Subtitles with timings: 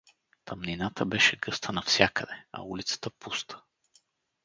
[0.45, 3.61] Тъмнината беше гъста навсякъде, а улицата пуста.